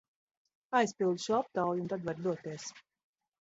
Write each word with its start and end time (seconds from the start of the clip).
Aizpildi 0.79 1.21
šo 1.25 1.35
aptauju 1.41 1.85
un 1.85 1.93
tad 1.93 2.09
vari 2.09 2.27
doties! 2.29 2.67